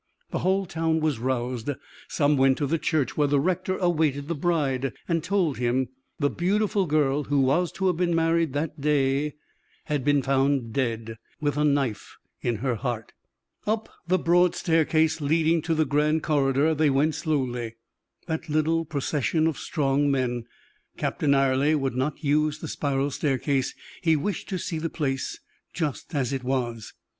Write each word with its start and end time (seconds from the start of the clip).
The 0.31 0.39
whole 0.39 0.65
town 0.65 0.99
was 0.99 1.19
roused: 1.19 1.69
some 2.07 2.35
went 2.35 2.57
to 2.57 2.65
the 2.65 2.79
church 2.79 3.15
where 3.15 3.27
the 3.27 3.39
rector 3.39 3.77
awaited 3.77 4.27
the 4.27 4.33
bride, 4.33 4.93
and 5.07 5.23
told 5.23 5.59
him 5.59 5.89
the 6.17 6.27
beautiful 6.31 6.87
girl 6.87 7.25
who 7.25 7.39
was 7.41 7.71
to 7.73 7.85
have 7.85 7.97
been 7.97 8.15
married 8.15 8.53
that 8.53 8.81
day 8.81 9.33
had 9.83 10.03
been 10.03 10.23
found 10.23 10.73
dead, 10.73 11.17
with 11.39 11.55
a 11.55 11.63
knife 11.63 12.17
in 12.41 12.55
her 12.65 12.73
heart. 12.77 13.13
Up 13.67 13.89
the 14.07 14.17
broad 14.17 14.55
staircase 14.55 15.21
leading 15.21 15.61
to 15.61 15.75
the 15.75 15.85
grand 15.85 16.23
corridor 16.23 16.73
they 16.73 16.89
went 16.89 17.13
slowly, 17.13 17.75
that 18.25 18.49
little 18.49 18.85
procession 18.85 19.45
of 19.45 19.59
strong 19.59 20.09
men. 20.09 20.45
Captain 20.97 21.35
Ayrley 21.35 21.75
would 21.75 21.93
not 21.95 22.23
use 22.23 22.57
the 22.57 22.67
spiral 22.67 23.11
staircase, 23.11 23.75
he 24.01 24.15
wished 24.15 24.49
to 24.49 24.57
see 24.57 24.79
the 24.79 24.89
place 24.89 25.39
just 25.73 26.15
as 26.15 26.33
it 26.33 26.43
was. 26.43 26.95